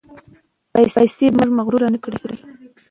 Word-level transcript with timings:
پیسې 0.73 0.95
باید 1.03 1.33
موږ 1.39 1.49
مغرور 1.57 1.81
نکړي. 1.95 2.35